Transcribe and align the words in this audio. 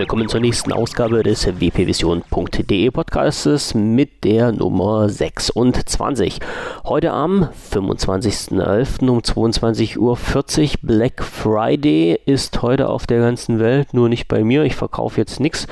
Willkommen 0.00 0.30
zur 0.30 0.40
nächsten 0.40 0.72
Ausgabe 0.72 1.22
des 1.22 1.46
wpvision.de 1.46 2.90
Podcasts 2.90 3.74
mit 3.74 4.24
der 4.24 4.50
Nummer 4.50 5.10
26. 5.10 6.38
Heute 6.84 7.12
am 7.12 7.50
25.11. 7.70 9.10
um 9.10 9.18
22.40 9.18 9.98
Uhr. 9.98 10.78
Black 10.80 11.22
Friday 11.22 12.18
ist 12.24 12.62
heute 12.62 12.88
auf 12.88 13.06
der 13.06 13.20
ganzen 13.20 13.58
Welt, 13.58 13.92
nur 13.92 14.08
nicht 14.08 14.26
bei 14.26 14.42
mir. 14.42 14.64
Ich 14.64 14.74
verkaufe 14.74 15.20
jetzt 15.20 15.38
nichts, 15.38 15.66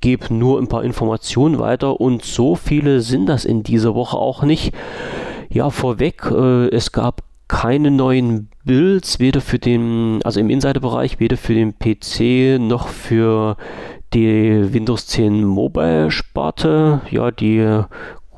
gebe 0.00 0.32
nur 0.32 0.58
ein 0.58 0.68
paar 0.68 0.82
Informationen 0.82 1.58
weiter 1.58 2.00
und 2.00 2.24
so 2.24 2.54
viele 2.54 3.02
sind 3.02 3.26
das 3.26 3.44
in 3.44 3.64
dieser 3.64 3.94
Woche 3.94 4.16
auch 4.16 4.44
nicht. 4.44 4.72
Ja, 5.50 5.68
vorweg, 5.68 6.24
äh, 6.30 6.68
es 6.68 6.90
gab 6.90 7.27
keine 7.48 7.90
neuen 7.90 8.50
Builds, 8.64 9.18
weder 9.18 9.40
für 9.40 9.58
den, 9.58 10.20
also 10.22 10.38
im 10.38 10.50
Insider-Bereich, 10.50 11.18
weder 11.18 11.36
für 11.36 11.54
den 11.54 11.74
PC 11.78 12.60
noch 12.60 12.88
für 12.88 13.56
die 14.12 14.72
Windows 14.72 15.06
10 15.06 15.44
Mobile-Sparte. 15.44 17.00
Ja, 17.10 17.30
die 17.30 17.82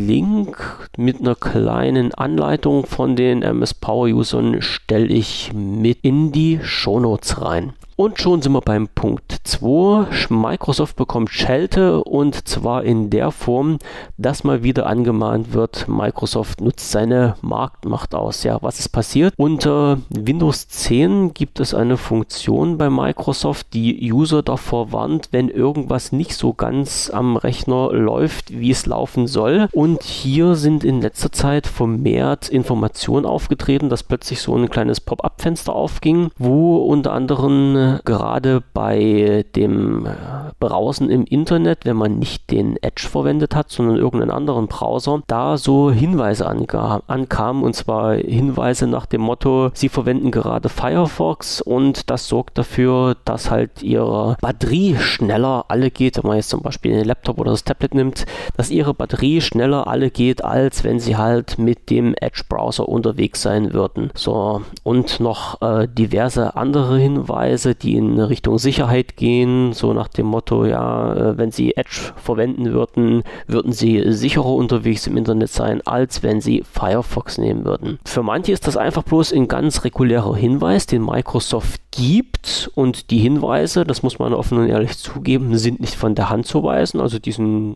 Link 0.07 0.87
mit 0.95 1.19
einer 1.19 1.35
kleinen 1.35 2.13
Anleitung 2.13 2.85
von 2.85 3.17
den 3.17 3.41
MS 3.41 3.73
Power 3.73 4.07
Usern 4.07 4.61
stelle 4.61 5.07
ich 5.07 5.51
mit 5.53 5.97
in 6.03 6.31
die 6.31 6.61
Shownotes 6.63 7.41
rein. 7.41 7.73
Und 8.01 8.19
schon 8.19 8.41
sind 8.41 8.53
wir 8.53 8.61
beim 8.61 8.87
Punkt 8.87 9.41
2. 9.43 10.07
Microsoft 10.29 10.95
bekommt 10.95 11.29
Schelte 11.29 12.03
und 12.03 12.47
zwar 12.47 12.83
in 12.83 13.11
der 13.11 13.29
Form, 13.29 13.77
dass 14.17 14.43
mal 14.43 14.63
wieder 14.63 14.87
angemahnt 14.87 15.53
wird, 15.53 15.87
Microsoft 15.87 16.61
nutzt 16.61 16.89
seine 16.89 17.35
Marktmacht 17.41 18.15
aus. 18.15 18.41
Ja, 18.41 18.57
was 18.63 18.79
ist 18.79 18.89
passiert? 18.89 19.35
Unter 19.37 19.99
Windows 20.09 20.67
10 20.67 21.35
gibt 21.35 21.59
es 21.59 21.75
eine 21.75 21.95
Funktion 21.95 22.79
bei 22.79 22.89
Microsoft, 22.89 23.67
die 23.75 24.11
User 24.11 24.41
davor 24.41 24.91
warnt, 24.91 25.27
wenn 25.29 25.49
irgendwas 25.49 26.11
nicht 26.11 26.33
so 26.33 26.53
ganz 26.53 27.11
am 27.13 27.37
Rechner 27.37 27.93
läuft, 27.93 28.49
wie 28.49 28.71
es 28.71 28.87
laufen 28.87 29.27
soll. 29.27 29.67
Und 29.73 30.01
hier 30.01 30.55
sind 30.55 30.83
in 30.83 31.01
letzter 31.01 31.31
Zeit 31.31 31.67
vermehrt 31.67 32.49
Informationen 32.49 33.27
aufgetreten, 33.27 33.89
dass 33.89 34.01
plötzlich 34.01 34.41
so 34.41 34.55
ein 34.55 34.71
kleines 34.71 35.01
Pop-up-Fenster 35.01 35.75
aufging, 35.75 36.31
wo 36.39 36.77
unter 36.77 37.13
anderem 37.13 37.90
gerade 38.05 38.63
bei 38.73 39.45
dem 39.55 40.05
äh, 40.05 40.11
Browsen 40.59 41.09
im 41.09 41.25
Internet, 41.25 41.85
wenn 41.85 41.97
man 41.97 42.19
nicht 42.19 42.51
den 42.51 42.77
Edge 42.81 43.07
verwendet 43.09 43.55
hat, 43.55 43.71
sondern 43.71 43.97
irgendeinen 43.97 44.31
anderen 44.31 44.67
Browser, 44.67 45.21
da 45.27 45.57
so 45.57 45.91
Hinweise 45.91 46.47
ankamen 46.47 47.63
und 47.63 47.75
zwar 47.75 48.15
Hinweise 48.15 48.87
nach 48.87 49.05
dem 49.05 49.21
Motto, 49.21 49.71
sie 49.73 49.89
verwenden 49.89 50.31
gerade 50.31 50.69
Firefox 50.69 51.61
und 51.61 52.09
das 52.09 52.27
sorgt 52.27 52.57
dafür, 52.57 53.15
dass 53.25 53.51
halt 53.51 53.83
ihre 53.83 54.37
Batterie 54.41 54.95
schneller 54.97 55.65
alle 55.67 55.91
geht, 55.91 56.17
wenn 56.17 56.27
man 56.27 56.37
jetzt 56.37 56.49
zum 56.49 56.61
Beispiel 56.61 56.93
den 56.93 57.05
Laptop 57.05 57.39
oder 57.39 57.51
das 57.51 57.63
Tablet 57.63 57.93
nimmt, 57.95 58.25
dass 58.57 58.69
ihre 58.69 58.93
Batterie 58.93 59.41
schneller 59.41 59.87
alle 59.87 60.09
geht, 60.09 60.43
als 60.43 60.83
wenn 60.83 60.99
sie 60.99 61.17
halt 61.17 61.57
mit 61.57 61.89
dem 61.89 62.13
Edge-Browser 62.19 62.87
unterwegs 62.87 63.41
sein 63.41 63.73
würden. 63.73 64.11
So, 64.13 64.61
und 64.83 65.19
noch 65.19 65.61
äh, 65.61 65.87
diverse 65.87 66.55
andere 66.55 66.97
Hinweise, 66.97 67.70
die 67.75 67.95
in 67.95 68.19
Richtung 68.19 68.57
Sicherheit 68.57 69.17
gehen, 69.17 69.73
so 69.73 69.93
nach 69.93 70.07
dem 70.07 70.27
Motto, 70.27 70.65
ja, 70.65 71.13
äh, 71.13 71.37
wenn 71.37 71.51
sie 71.51 71.75
Edge 71.75 72.13
verwenden 72.15 72.71
würden, 72.73 73.23
würden 73.47 73.71
sie 73.71 74.11
sicherer 74.11 74.53
unterwegs 74.53 75.07
im 75.07 75.17
Internet 75.17 75.49
sein, 75.49 75.81
als 75.85 76.23
wenn 76.23 76.41
sie 76.41 76.63
Firefox 76.69 77.37
nehmen 77.37 77.65
würden. 77.65 77.99
Für 78.05 78.23
manche 78.23 78.51
ist 78.51 78.67
das 78.67 78.77
einfach 78.77 79.03
bloß 79.03 79.33
ein 79.33 79.47
ganz 79.47 79.83
regulärer 79.83 80.35
Hinweis, 80.35 80.85
den 80.85 81.05
Microsoft 81.05 81.81
gibt. 81.91 82.71
Und 82.73 83.11
die 83.11 83.19
Hinweise, 83.19 83.83
das 83.83 84.01
muss 84.01 84.17
man 84.17 84.33
offen 84.33 84.57
und 84.57 84.67
ehrlich 84.67 84.97
zugeben, 84.97 85.57
sind 85.57 85.79
nicht 85.79 85.95
von 85.95 86.15
der 86.15 86.29
Hand 86.29 86.47
zu 86.47 86.63
weisen, 86.63 86.99
also 86.99 87.19
die 87.19 87.31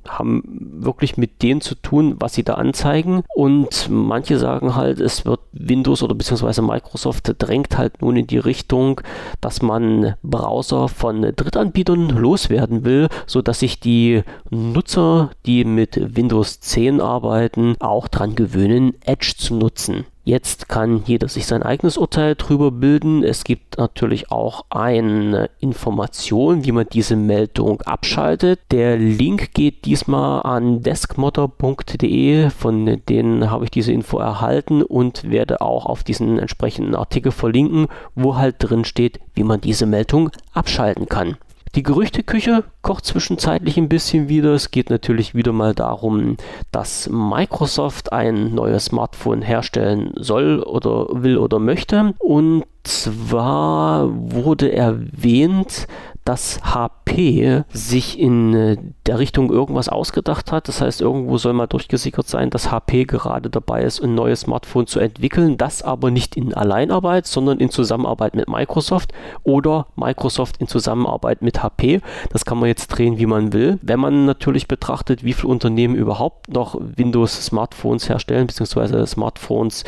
haben 0.07 0.43
wirklich 0.45 1.17
mit 1.17 1.41
denen 1.43 1.61
zu 1.61 1.75
tun, 1.75 2.15
was 2.19 2.33
sie 2.33 2.43
da 2.43 2.55
anzeigen. 2.55 3.23
Und 3.35 3.89
manche 3.89 4.39
sagen 4.39 4.75
halt, 4.75 4.99
es 4.99 5.25
wird 5.25 5.41
Windows 5.51 6.01
oder 6.01 6.15
beziehungsweise 6.15 6.61
Microsoft 6.61 7.33
drängt 7.37 7.77
halt 7.77 8.01
nun 8.01 8.15
in 8.15 8.27
die 8.27 8.37
Richtung, 8.37 9.01
dass 9.41 9.61
man 9.61 9.84
Browser 10.23 10.87
von 10.87 11.21
Drittanbietern 11.21 12.09
loswerden 12.09 12.85
will, 12.85 13.07
sodass 13.25 13.59
sich 13.59 13.79
die 13.79 14.23
Nutzer, 14.49 15.31
die 15.45 15.65
mit 15.65 16.15
Windows 16.15 16.59
10 16.59 17.01
arbeiten, 17.01 17.75
auch 17.79 18.07
daran 18.07 18.35
gewöhnen, 18.35 18.93
Edge 19.05 19.33
zu 19.37 19.55
nutzen. 19.55 20.05
Jetzt 20.27 20.69
kann 20.69 21.03
jeder 21.05 21.27
sich 21.27 21.45
sein 21.45 21.61
eigenes 21.61 21.97
Urteil 21.97 22.33
drüber 22.33 22.71
bilden. 22.71 23.23
Es 23.23 23.43
gibt 23.43 23.77
natürlich 23.77 24.31
auch 24.31 24.65
eine 24.71 25.51
Information, 25.59 26.65
wie 26.65 26.71
man 26.71 26.87
diese 26.91 27.15
Meldung 27.15 27.83
abschaltet. 27.83 28.59
Der 28.71 28.97
Link 28.97 29.53
geht 29.53 29.85
diesmal 29.85 30.41
an 30.41 30.81
deskmodder.de, 30.81 32.49
von 32.49 33.01
denen 33.07 33.51
habe 33.51 33.65
ich 33.65 33.69
diese 33.69 33.91
Info 33.91 34.17
erhalten 34.17 34.81
und 34.81 35.29
werde 35.29 35.61
auch 35.61 35.85
auf 35.85 36.03
diesen 36.03 36.39
entsprechenden 36.39 36.95
Artikel 36.95 37.31
verlinken, 37.31 37.85
wo 38.15 38.35
halt 38.35 38.55
drin 38.57 38.83
steht, 38.83 39.19
wie 39.35 39.43
man 39.43 39.61
diese 39.61 39.85
Meldung 39.85 40.31
abschalten 40.53 41.07
kann. 41.07 41.37
Die 41.75 41.83
Gerüchteküche 41.83 42.63
kocht 42.81 43.05
zwischenzeitlich 43.05 43.77
ein 43.77 43.89
bisschen 43.89 44.29
wieder. 44.29 44.53
Es 44.53 44.71
geht 44.71 44.89
natürlich 44.89 45.35
wieder 45.35 45.51
mal 45.51 45.75
darum, 45.75 46.37
dass 46.71 47.09
Microsoft 47.09 48.13
ein 48.13 48.55
neues 48.55 48.85
Smartphone 48.85 49.41
herstellen 49.41 50.13
soll 50.15 50.63
oder 50.63 51.07
will 51.11 51.37
oder 51.37 51.59
möchte. 51.59 52.13
Und 52.19 52.63
zwar 52.83 54.09
wurde 54.09 54.71
erwähnt, 54.71 55.87
dass 56.25 56.59
HP 56.63 57.63
sich 57.71 58.19
in 58.19 58.53
äh, 58.55 58.77
der 59.05 59.19
Richtung 59.19 59.51
irgendwas 59.51 59.89
ausgedacht 59.89 60.51
hat. 60.51 60.67
Das 60.67 60.81
heißt, 60.81 60.99
irgendwo 60.99 61.37
soll 61.37 61.53
mal 61.53 61.67
durchgesickert 61.67 62.27
sein, 62.27 62.49
dass 62.49 62.71
HP 62.71 63.05
gerade 63.05 63.51
dabei 63.51 63.83
ist, 63.83 64.01
ein 64.01 64.15
neues 64.15 64.41
Smartphone 64.41 64.87
zu 64.87 64.99
entwickeln. 64.99 65.57
Das 65.57 65.83
aber 65.83 66.09
nicht 66.09 66.35
in 66.35 66.55
Alleinarbeit, 66.55 67.27
sondern 67.27 67.59
in 67.59 67.69
Zusammenarbeit 67.69 68.35
mit 68.35 68.49
Microsoft 68.49 69.13
oder 69.43 69.85
Microsoft 69.95 70.57
in 70.57 70.67
Zusammenarbeit 70.67 71.43
mit 71.43 71.61
HP. 71.61 72.01
Das 72.31 72.43
kann 72.43 72.57
man 72.57 72.69
jetzt 72.69 72.87
drehen, 72.87 73.19
wie 73.19 73.27
man 73.27 73.53
will. 73.53 73.77
Wenn 73.83 73.99
man 73.99 74.25
natürlich 74.25 74.67
betrachtet, 74.67 75.23
wie 75.23 75.33
viele 75.33 75.49
Unternehmen 75.49 75.93
überhaupt 75.93 76.51
noch 76.51 76.75
Windows-Smartphones 76.79 78.09
herstellen, 78.09 78.47
beziehungsweise 78.47 79.05
Smartphones, 79.05 79.83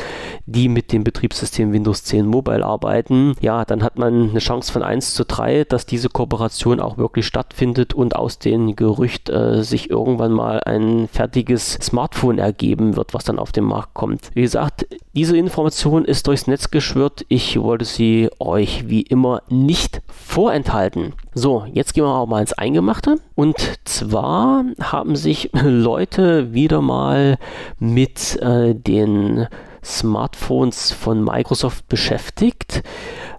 die 0.46 0.68
mit 0.68 0.92
dem 0.92 1.02
Betriebssystem 1.02 1.72
Windows 1.72 2.04
10 2.04 2.26
Mobile 2.26 2.64
arbeiten, 2.64 3.34
ja, 3.40 3.64
dann 3.64 3.82
hat 3.82 3.98
man 3.98 4.30
eine 4.30 4.38
Chance 4.38 4.70
von 4.70 4.84
1 4.84 5.14
zu 5.14 5.24
3, 5.24 5.64
dass 5.64 5.84
diese 5.84 6.08
Kooperation 6.08 6.27
Kooperation 6.28 6.78
auch 6.78 6.98
wirklich 6.98 7.26
stattfindet 7.26 7.94
und 7.94 8.14
aus 8.14 8.38
dem 8.38 8.76
Gerücht 8.76 9.30
äh, 9.30 9.62
sich 9.62 9.88
irgendwann 9.88 10.32
mal 10.32 10.60
ein 10.64 11.08
fertiges 11.08 11.72
Smartphone 11.72 12.38
ergeben 12.38 12.96
wird, 12.96 13.14
was 13.14 13.24
dann 13.24 13.38
auf 13.38 13.50
den 13.50 13.64
Markt 13.64 13.94
kommt. 13.94 14.30
Wie 14.34 14.42
gesagt, 14.42 14.86
diese 15.14 15.38
Information 15.38 16.04
ist 16.04 16.26
durchs 16.26 16.46
Netz 16.46 16.70
geschwirrt. 16.70 17.24
Ich 17.28 17.58
wollte 17.60 17.86
sie 17.86 18.28
euch 18.38 18.88
wie 18.88 19.02
immer 19.02 19.42
nicht 19.48 20.02
vorenthalten. 20.08 21.14
So, 21.32 21.64
jetzt 21.72 21.94
gehen 21.94 22.04
wir 22.04 22.14
auch 22.14 22.26
mal 22.26 22.42
ins 22.42 22.52
Eingemachte. 22.52 23.16
Und 23.34 23.56
zwar 23.84 24.64
haben 24.82 25.16
sich 25.16 25.50
Leute 25.62 26.52
wieder 26.52 26.82
mal 26.82 27.38
mit 27.78 28.36
äh, 28.42 28.74
den 28.74 29.48
Smartphones 29.82 30.92
von 30.92 31.24
Microsoft 31.24 31.88
beschäftigt. 31.88 32.82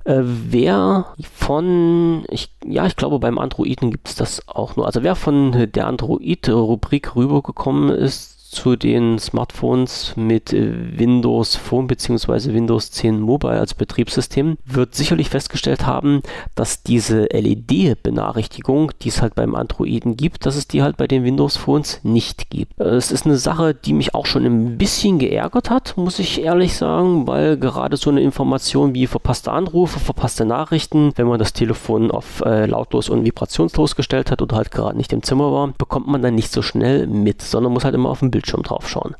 Äh, 0.06 0.22
wer 0.22 1.14
von, 1.34 2.24
ich, 2.30 2.52
ja, 2.66 2.86
ich 2.86 2.96
glaube, 2.96 3.20
beim 3.20 3.38
Androiden 3.38 3.92
gibt 3.92 4.10
es 4.10 4.16
das 4.16 4.48
auch 4.48 4.76
nur. 4.76 4.86
Also 4.86 5.04
wer 5.04 5.16
von 5.16 5.72
der 5.72 5.88
Android-Rubrik 5.88 7.16
rübergekommen 7.16 7.90
ist 7.90 8.39
zu 8.50 8.76
den 8.76 9.20
Smartphones 9.20 10.14
mit 10.16 10.52
Windows 10.52 11.56
Phone 11.56 11.88
bzw. 11.88 12.54
Windows 12.54 12.92
10 12.92 13.20
Mobile 13.20 13.60
als 13.60 13.74
Betriebssystem, 13.74 14.58
wird 14.66 14.96
sicherlich 14.96 15.30
festgestellt 15.30 15.86
haben, 15.86 16.22
dass 16.56 16.84
diese 16.84 17.26
LED-Benachrichtigung, 17.32 18.92
die 19.02 19.10
es 19.10 19.22
halt 19.22 19.36
beim 19.36 19.56
Androiden 19.56 20.18
gibt, 20.18 20.46
dass 20.46 20.56
es 20.56 20.68
die 20.68 20.82
halt 20.82 20.98
bei 20.98 21.08
den 21.08 21.24
Windows 21.24 21.58
Phones 21.58 22.00
nicht 22.04 22.50
gibt. 22.50 22.80
Es 22.80 23.12
ist 23.12 23.26
eine 23.26 23.38
Sache, 23.38 23.74
die 23.74 23.94
mich 23.94 24.16
auch 24.16 24.26
schon 24.26 24.46
ein 24.46 24.78
bisschen 24.78 25.20
geärgert 25.20 25.70
hat, 25.70 25.96
muss 25.98 26.20
ich 26.20 26.42
ehrlich 26.42 26.76
sagen, 26.76 27.28
weil 27.28 27.58
gerade 27.58 27.98
so 27.98 28.10
eine 28.10 28.22
Information 28.22 28.94
wie 28.94 29.08
verpasste 29.08 29.52
Anrufe, 29.52 30.00
verpasste 30.00 30.46
Nachrichten, 30.46 31.12
wenn 31.16 31.28
man 31.28 31.40
das 31.40 31.54
Telefon 31.54 32.12
auf 32.12 32.42
äh, 32.42 32.66
lautlos 32.66 33.10
und 33.10 33.26
vibrationslos 33.26 33.96
gestellt 33.96 34.32
hat 34.32 34.42
oder 34.42 34.56
halt 34.56 34.72
gerade 34.72 34.98
nicht 34.98 35.14
im 35.14 35.24
Zimmer 35.24 35.52
war, 35.52 35.68
bekommt 35.78 36.08
man 36.08 36.22
dann 36.22 36.36
nicht 36.36 36.52
so 36.52 36.62
schnell 36.62 37.08
mit, 37.08 37.42
sondern 37.42 37.74
muss 37.74 37.84
halt 37.84 37.96
immer 37.96 38.10
auf 38.10 38.20
dem 38.20 38.32
Bild 38.32 38.39
Bildschirm 38.40 38.64
drauf 38.64 38.88
schauen. 38.88 39.16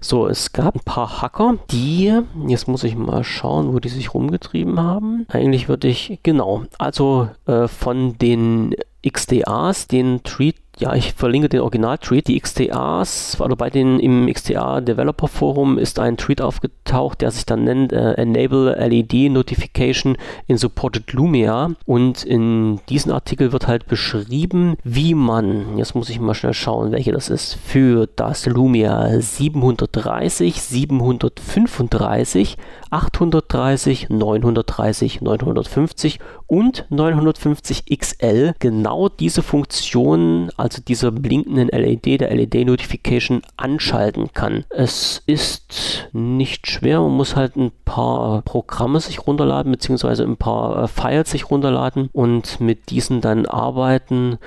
So, 0.00 0.26
es 0.26 0.52
gab 0.52 0.74
ein 0.74 0.84
paar 0.84 1.22
Hacker, 1.22 1.58
die, 1.70 2.12
jetzt 2.48 2.66
muss 2.66 2.82
ich 2.82 2.96
mal 2.96 3.22
schauen, 3.22 3.72
wo 3.72 3.78
die 3.78 3.88
sich 3.88 4.14
rumgetrieben 4.14 4.80
haben. 4.80 5.26
Eigentlich 5.28 5.68
würde 5.68 5.86
ich, 5.86 6.18
genau, 6.24 6.64
also 6.78 7.28
äh, 7.46 7.68
von 7.68 8.18
den 8.18 8.74
XDAs, 9.08 9.86
den 9.86 10.24
Treat 10.24 10.56
ja, 10.78 10.94
ich 10.94 11.12
verlinke 11.12 11.48
den 11.48 11.60
Original-Tweet. 11.60 12.28
Die 12.28 12.38
XTAs, 12.40 13.40
also 13.40 13.56
bei 13.56 13.68
den 13.68 13.98
im 13.98 14.32
XTA 14.32 14.80
Developer 14.80 15.26
Forum 15.26 15.76
ist 15.76 15.98
ein 15.98 16.16
Tweet 16.16 16.40
aufgetaucht, 16.40 17.20
der 17.20 17.32
sich 17.32 17.44
dann 17.46 17.64
nennt 17.64 17.92
äh, 17.92 18.12
Enable 18.12 18.76
LED 18.86 19.32
Notification 19.32 20.16
in 20.46 20.56
Supported 20.56 21.12
Lumia. 21.12 21.72
Und 21.84 22.22
in 22.22 22.80
diesem 22.88 23.12
Artikel 23.12 23.52
wird 23.52 23.66
halt 23.66 23.86
beschrieben, 23.88 24.76
wie 24.84 25.14
man, 25.14 25.76
jetzt 25.78 25.96
muss 25.96 26.10
ich 26.10 26.20
mal 26.20 26.34
schnell 26.34 26.54
schauen, 26.54 26.92
welche 26.92 27.10
das 27.12 27.28
ist, 27.28 27.54
für 27.54 28.06
das 28.14 28.46
Lumia 28.46 29.20
730, 29.20 30.62
735, 30.62 32.56
830, 32.90 34.08
930, 34.10 35.20
950 35.22 36.20
und 36.46 36.86
950 36.88 37.84
XL 37.98 38.54
genau 38.58 39.08
diese 39.08 39.42
Funktion, 39.42 40.50
also 40.56 40.67
dieser 40.68 41.10
blinkenden 41.10 41.68
LED, 41.68 42.20
der 42.20 42.34
LED-Notification, 42.34 43.42
anschalten 43.56 44.32
kann. 44.32 44.64
Es 44.70 45.22
ist 45.26 46.08
nicht 46.12 46.70
schwer, 46.70 47.00
man 47.00 47.12
muss 47.12 47.36
halt 47.36 47.56
ein 47.56 47.72
paar 47.84 48.42
Programme 48.42 49.00
sich 49.00 49.26
runterladen, 49.26 49.72
beziehungsweise 49.72 50.24
ein 50.24 50.36
paar 50.36 50.84
äh, 50.84 50.88
Files 50.88 51.30
sich 51.30 51.50
runterladen 51.50 52.10
und 52.12 52.60
mit 52.60 52.90
diesen 52.90 53.20
dann 53.20 53.46
arbeiten 53.46 54.38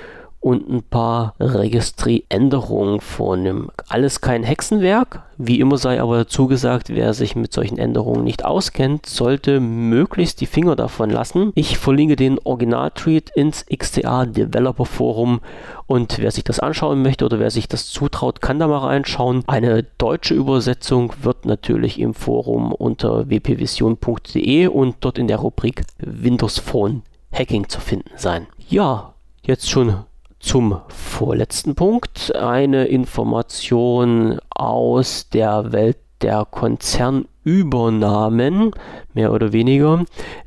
und 0.42 0.68
ein 0.68 0.82
paar 0.82 1.36
Registrieränderungen 1.40 3.00
vornehmen. 3.00 3.70
Alles 3.88 4.22
kein 4.22 4.44
Hexenwerk. 4.44 5.22
Wie 5.38 5.60
immer 5.60 5.78
sei 5.78 6.02
aber 6.02 6.28
zugesagt, 6.28 6.90
wer 6.90 7.14
sich 7.14 7.36
mit 7.36 7.54
solchen 7.54 7.78
Änderungen 7.78 8.24
nicht 8.24 8.44
auskennt, 8.44 9.06
sollte 9.06 9.60
möglichst 9.60 10.42
die 10.42 10.48
Finger 10.48 10.76
davon 10.76 11.12
lassen. 11.12 11.52
Ich 11.54 11.78
verlinke 11.78 12.16
den 12.16 12.40
Original-Tweet 12.40 13.30
ins 13.36 13.66
XTA 13.68 14.26
Developer 14.26 14.86
Forum 14.86 15.42
und 15.86 16.18
wer 16.18 16.32
sich 16.32 16.44
das 16.44 16.60
anschauen 16.60 17.04
möchte 17.04 17.26
oder 17.26 17.40
wer 17.40 17.52
sich 17.52 17.68
das 17.68 17.88
zutraut, 17.88 18.42
kann 18.42 18.60
da 18.60 18.68
mal 18.68 18.80
reinschauen. 18.80 19.44
Eine 19.46 19.84
deutsche 20.00 20.34
Übersetzung 20.34 21.14
wird 21.22 21.46
natürlich 21.46 22.00
im 22.00 22.16
Forum 22.16 22.72
unter 22.72 23.30
wpvision.de 23.30 24.68
und 24.68 24.96
dort 25.02 25.20
in 25.20 25.28
der 25.28 25.38
Rubrik 25.38 25.84
Windows 26.00 26.58
Phone 26.58 27.04
Hacking 27.32 27.70
zu 27.70 27.80
finden 27.80 28.12
sein. 28.16 28.48
Ja, 28.68 29.14
jetzt 29.44 29.70
schon 29.70 30.04
zum 30.42 30.82
vorletzten 30.88 31.76
Punkt 31.76 32.36
eine 32.36 32.86
Information 32.86 34.40
aus 34.50 35.30
der 35.30 35.72
Welt 35.72 35.98
der 36.22 36.48
Konzernübernahmen, 36.50 38.72
mehr 39.14 39.34
oder 39.34 39.54
weniger. 39.54 40.04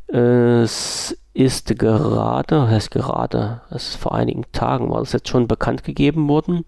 Es 0.09 1.17
ist 1.35 1.79
gerade, 1.79 2.69
heißt 2.69 2.91
gerade, 2.93 3.61
es 3.71 3.91
ist 3.91 3.97
vor 3.97 4.15
einigen 4.15 4.45
Tagen 4.53 4.91
war 4.91 5.01
das 5.01 5.13
jetzt 5.13 5.29
schon 5.29 5.49
bekannt 5.49 5.83
gegeben 5.83 6.29
worden, 6.29 6.65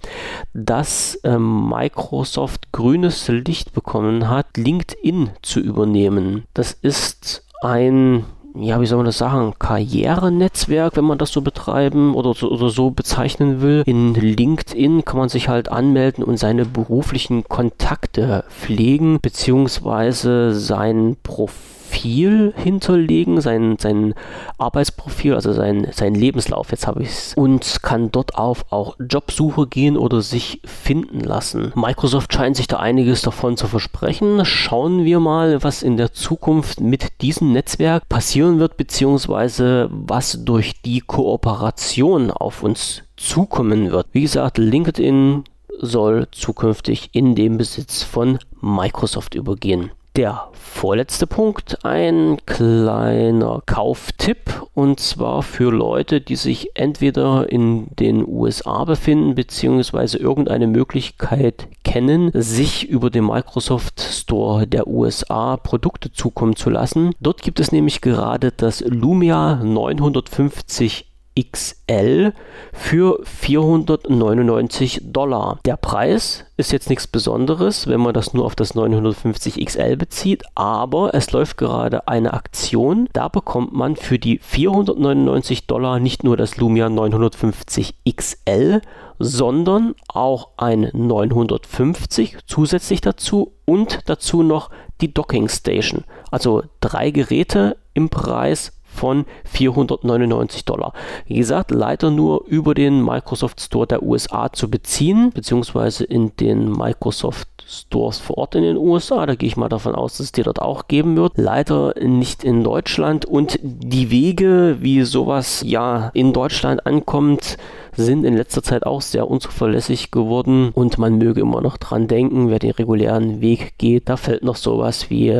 dass 0.55 1.14
äh, 1.23 1.38
Microsoft 1.38 2.73
grünes 2.73 3.28
Licht 3.28 3.73
bekommen 3.73 4.28
hat, 4.28 4.56
LinkedIn 4.56 5.31
zu 5.43 5.61
übernehmen. 5.61 6.44
Das 6.52 6.73
ist 6.73 7.44
ein 7.62 8.25
ja, 8.58 8.81
wie 8.81 8.87
soll 8.87 8.99
man 8.99 9.06
das 9.06 9.19
sagen, 9.19 9.55
Karrierenetzwerk, 9.58 10.97
wenn 10.97 11.05
man 11.05 11.19
das 11.19 11.31
so 11.31 11.43
betreiben 11.43 12.14
oder 12.14 12.35
so, 12.35 12.50
oder 12.50 12.70
so 12.70 12.91
bezeichnen 12.91 13.61
will. 13.61 13.82
In 13.87 14.14
LinkedIn 14.14 15.05
kann 15.05 15.19
man 15.19 15.29
sich 15.29 15.49
halt 15.49 15.70
anmelden 15.70 16.25
und 16.25 16.38
seine 16.38 16.64
beruflichen 16.64 17.44
Kontakte 17.44 18.44
pflegen, 18.49 19.19
beziehungsweise 19.20 20.55
sein 20.55 21.17
Profil 21.23 21.75
Profil 21.97 22.53
hinterlegen, 22.57 23.41
sein, 23.41 23.77
sein 23.79 24.15
Arbeitsprofil, 24.59 25.35
also 25.35 25.55
sein, 25.55 25.89
sein 25.93 26.15
Lebenslauf, 26.15 26.71
jetzt 26.71 26.87
habe 26.87 27.03
ich 27.03 27.09
es, 27.09 27.35
und 27.35 27.83
kann 27.83 28.13
dort 28.13 28.37
auf 28.37 28.67
auch 28.71 28.97
Jobsuche 29.01 29.67
gehen 29.67 29.97
oder 29.97 30.21
sich 30.21 30.61
finden 30.67 31.21
lassen. 31.21 31.73
Microsoft 31.75 32.35
scheint 32.35 32.57
sich 32.57 32.67
da 32.67 32.77
einiges 32.77 33.23
davon 33.23 33.57
zu 33.57 33.67
versprechen. 33.67 34.45
Schauen 34.45 35.05
wir 35.05 35.21
mal, 35.21 35.63
was 35.63 35.83
in 35.83 35.97
der 35.97 36.13
Zukunft 36.13 36.81
mit 36.81 37.23
diesem 37.23 37.53
Netzwerk 37.53 38.07
passieren 38.11 38.59
wird, 38.59 38.77
beziehungsweise 38.77 39.89
was 39.91 40.45
durch 40.45 40.83
die 40.83 41.01
Kooperation 41.01 42.31
auf 42.31 42.63
uns 42.63 43.05
zukommen 43.17 43.91
wird. 43.91 44.09
Wie 44.13 44.21
gesagt, 44.21 44.59
LinkedIn 44.59 45.45
soll 45.81 46.29
zukünftig 46.31 47.09
in 47.12 47.35
den 47.35 47.57
Besitz 47.57 48.03
von 48.03 48.38
Microsoft 48.61 49.35
übergehen. 49.35 49.91
Der 50.16 50.49
vorletzte 50.54 51.26
Punkt, 51.26 51.85
ein 51.85 52.38
kleiner 52.46 53.61
Kauftipp 53.66 54.66
und 54.73 54.99
zwar 54.99 55.42
für 55.42 55.70
Leute, 55.70 56.23
die 56.23 56.37
sich 56.37 56.70
entweder 56.73 57.50
in 57.52 57.88
den 57.96 58.26
USA 58.26 58.85
befinden 58.85 59.35
beziehungsweise 59.35 60.16
irgendeine 60.16 60.68
Möglichkeit 60.68 61.68
kennen, 61.85 62.30
sich 62.32 62.88
über 62.88 63.11
den 63.11 63.26
Microsoft 63.26 64.00
Store 64.00 64.66
der 64.66 64.87
USA 64.87 65.58
Produkte 65.58 66.11
zukommen 66.11 66.56
zu 66.56 66.70
lassen. 66.70 67.12
Dort 67.20 67.42
gibt 67.42 67.61
es 67.61 67.70
nämlich 67.70 68.00
gerade 68.00 68.52
das 68.52 68.80
Lumia 68.80 69.56
950 69.56 71.04
XL 71.38 72.33
für 72.73 73.21
499 73.25 75.02
Dollar. 75.05 75.59
Der 75.64 75.76
Preis 75.76 76.45
ist 76.57 76.73
jetzt 76.73 76.88
nichts 76.88 77.07
Besonderes, 77.07 77.87
wenn 77.87 78.00
man 78.00 78.14
das 78.14 78.33
nur 78.33 78.45
auf 78.45 78.55
das 78.55 78.75
950 78.75 79.64
XL 79.64 79.97
bezieht, 79.97 80.45
aber 80.55 81.14
es 81.14 81.33
läuft 81.33 81.59
gerade 81.59 82.09
eine 82.09 82.33
Aktion. 82.33 83.09
Da 83.12 83.28
bekommt 83.28 83.73
man 83.73 83.97
für 83.97 84.19
die 84.19 84.38
499 84.38 85.66
Dollar 85.66 86.00
nicht 86.00 86.25
nur 86.25 86.37
das 86.37 86.57
Lumia 86.57 86.88
950 86.88 87.95
XL, 88.11 88.81
sondern 89.19 89.95
auch 90.09 90.49
ein 90.57 90.90
950 90.93 92.38
zusätzlich 92.47 93.00
dazu 93.00 93.52
und 93.64 94.00
dazu 94.07 94.43
noch 94.43 94.71
die 95.00 95.12
Docking 95.12 95.49
Station. 95.49 96.05
Also 96.31 96.62
drei 96.81 97.11
Geräte 97.11 97.76
im 97.95 98.09
Preis 98.09 98.73
von 98.97 99.26
499 99.45 100.65
Dollar. 100.65 100.93
Wie 101.26 101.37
gesagt, 101.37 101.71
leider 101.71 102.11
nur 102.11 102.45
über 102.47 102.75
den 102.75 103.05
Microsoft 103.05 103.61
Store 103.61 103.87
der 103.87 104.03
USA 104.03 104.53
zu 104.53 104.71
beziehen, 104.71 105.31
beziehungsweise 105.31 106.05
in 106.05 106.35
den 106.37 106.73
Microsoft 106.73 107.49
Stores 107.69 108.19
vor 108.19 108.38
Ort 108.38 108.55
in 108.55 108.62
den 108.62 108.76
USA. 108.76 109.26
Da 109.26 109.35
gehe 109.35 109.49
ich 109.49 109.57
mal 109.57 109.69
davon 109.69 109.95
aus, 109.95 110.12
dass 110.12 110.26
es 110.26 110.33
die 110.33 110.43
dort 110.43 110.62
auch 110.62 110.87
geben 110.87 111.17
wird. 111.17 111.33
Leider 111.37 111.95
nicht 112.00 112.45
in 112.45 112.62
Deutschland 112.62 113.25
und 113.25 113.59
die 113.62 114.11
Wege, 114.11 114.76
wie 114.81 115.03
sowas 115.03 115.62
ja 115.67 116.11
in 116.15 116.33
Deutschland 116.33 116.87
ankommt, 116.87 117.57
sind 117.97 118.25
in 118.25 118.37
letzter 118.37 118.62
Zeit 118.62 118.87
auch 118.87 119.00
sehr 119.00 119.29
unzuverlässig 119.29 120.11
geworden 120.11 120.71
und 120.75 120.99
man 120.99 121.19
möge 121.19 121.41
immer 121.41 121.61
noch 121.61 121.76
dran 121.76 122.09
denken, 122.09 122.50
wer 122.50 122.59
den 122.59 122.73
regulären 122.73 123.41
Weg 123.41 123.79
geht, 123.79 124.09
da 124.09 124.17
fällt 124.17 124.43
noch 124.45 124.57
sowas 124.57 125.11
wie 125.11 125.33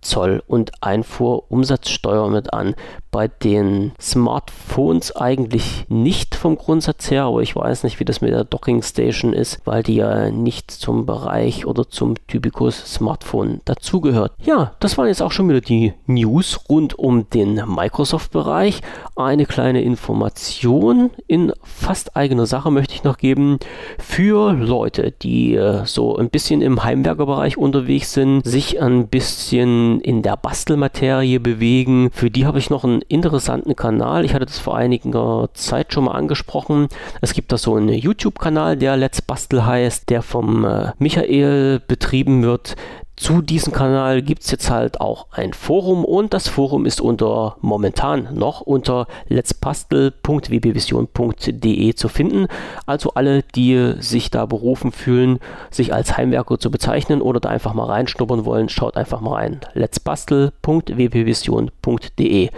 Zoll 0.00 0.42
und 0.46 0.72
Einfuhrumsatzsteuer 0.82 2.30
mit 2.30 2.52
an. 2.52 2.74
Bei 3.10 3.28
den 3.28 3.92
Smartphones 4.00 5.14
eigentlich 5.16 5.84
nicht 5.88 6.34
vom 6.34 6.56
Grundsatz 6.56 7.10
her, 7.10 7.24
aber 7.24 7.42
ich 7.42 7.56
weiß 7.56 7.82
nicht, 7.82 7.98
wie 8.00 8.04
das 8.04 8.20
mit 8.20 8.30
der 8.32 8.44
Docking 8.44 8.82
Station 8.82 9.32
ist, 9.32 9.60
weil 9.64 9.82
die 9.82 9.96
ja 9.96 10.30
nicht 10.30 10.70
zum 10.70 11.06
Bereich 11.06 11.66
oder 11.66 11.88
zum 11.88 12.14
Typicus 12.28 12.94
Smartphone 12.94 13.60
dazugehört. 13.64 14.32
Ja, 14.42 14.72
das 14.80 14.96
waren 14.96 15.08
jetzt 15.08 15.22
auch 15.22 15.32
schon 15.32 15.48
wieder 15.48 15.60
die 15.60 15.92
News 16.06 16.60
rund 16.68 16.98
um 16.98 17.28
den 17.30 17.62
Microsoft-Bereich. 17.66 18.80
Eine 19.16 19.44
kleine 19.44 19.82
Information 19.82 21.10
in 21.26 21.52
fast 21.90 22.16
eigener 22.16 22.46
Sache 22.46 22.70
möchte 22.70 22.94
ich 22.94 23.02
noch 23.02 23.18
geben 23.18 23.58
für 23.98 24.52
Leute, 24.52 25.10
die 25.10 25.56
äh, 25.56 25.84
so 25.86 26.16
ein 26.16 26.30
bisschen 26.30 26.62
im 26.62 26.84
Heimwerkerbereich 26.84 27.56
unterwegs 27.58 28.12
sind, 28.12 28.42
sich 28.46 28.80
ein 28.80 29.08
bisschen 29.08 30.00
in 30.00 30.22
der 30.22 30.36
Bastelmaterie 30.36 31.40
bewegen. 31.40 32.10
Für 32.12 32.30
die 32.30 32.46
habe 32.46 32.60
ich 32.60 32.70
noch 32.70 32.84
einen 32.84 33.02
interessanten 33.02 33.74
Kanal. 33.74 34.24
Ich 34.24 34.34
hatte 34.34 34.46
das 34.46 34.60
vor 34.60 34.76
einiger 34.76 35.48
Zeit 35.54 35.92
schon 35.92 36.04
mal 36.04 36.12
angesprochen. 36.12 36.86
Es 37.22 37.34
gibt 37.34 37.50
da 37.50 37.58
so 37.58 37.74
einen 37.74 37.88
YouTube-Kanal, 37.88 38.76
der 38.76 38.96
Let's 38.96 39.20
Bastel 39.20 39.66
heißt, 39.66 40.10
der 40.10 40.22
vom 40.22 40.64
äh, 40.64 40.92
Michael 41.00 41.80
betrieben 41.88 42.44
wird. 42.44 42.76
Zu 43.20 43.42
diesem 43.42 43.72
Kanal 43.74 44.22
gibt 44.22 44.44
es 44.44 44.50
jetzt 44.50 44.70
halt 44.70 45.02
auch 45.02 45.26
ein 45.30 45.52
Forum 45.52 46.06
und 46.06 46.32
das 46.32 46.48
Forum 46.48 46.86
ist 46.86 47.02
unter 47.02 47.58
momentan 47.60 48.30
noch 48.32 48.62
unter 48.62 49.06
letspastel.wbvision.de 49.28 51.94
zu 51.94 52.08
finden. 52.08 52.46
Also 52.86 53.10
alle, 53.10 53.42
die 53.42 53.92
sich 53.98 54.30
da 54.30 54.46
berufen 54.46 54.90
fühlen, 54.90 55.38
sich 55.70 55.92
als 55.92 56.16
Heimwerker 56.16 56.58
zu 56.58 56.70
bezeichnen 56.70 57.20
oder 57.20 57.40
da 57.40 57.50
einfach 57.50 57.74
mal 57.74 57.84
reinschnuppern 57.84 58.46
wollen, 58.46 58.70
schaut 58.70 58.96
einfach 58.96 59.20
mal 59.20 59.34
rein. 59.34 59.60
letspastel.wbvision.de 59.74 62.48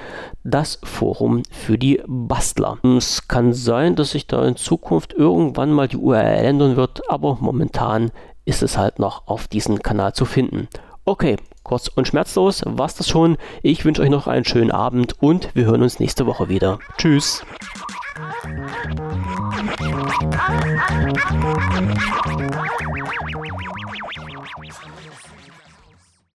Das 0.45 0.78
Forum 0.85 1.42
für 1.50 1.76
die 1.76 2.00
Bastler. 2.07 2.78
Es 2.97 3.26
kann 3.26 3.52
sein, 3.52 3.97
dass 3.97 4.12
sich 4.12 4.28
da 4.28 4.47
in 4.47 4.54
Zukunft 4.54 5.12
irgendwann 5.12 5.73
mal 5.73 5.88
die 5.88 5.97
URL 5.97 6.45
ändern 6.45 6.76
wird, 6.76 7.11
aber 7.11 7.38
momentan 7.40 8.12
ist 8.45 8.63
es 8.63 8.77
halt 8.77 8.99
noch 8.99 9.27
auf 9.27 9.49
diesem 9.49 9.83
Kanal 9.83 10.13
zu 10.13 10.25
finden. 10.25 10.69
Okay, 11.05 11.37
kurz 11.65 11.89
und 11.89 12.07
schmerzlos 12.07 12.63
war's 12.65 12.95
das 12.95 13.09
schon. 13.09 13.37
Ich 13.63 13.85
wünsche 13.85 14.03
euch 14.03 14.11
noch 14.11 14.27
einen 14.27 14.45
schönen 14.45 14.71
Abend 14.71 15.21
und 15.21 15.55
wir 15.55 15.65
hören 15.65 15.83
uns 15.83 15.99
nächste 15.99 16.27
Woche 16.27 16.49
wieder. 16.49 16.79
Tschüss. 16.97 17.45